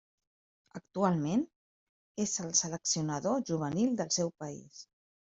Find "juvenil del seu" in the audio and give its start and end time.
3.49-4.33